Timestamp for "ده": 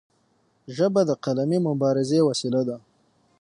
2.67-2.77